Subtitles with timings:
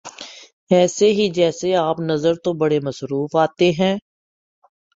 [0.71, 3.95] ایسے ہی جیسے آپ نظر تو بڑے مصروف آتے ہیں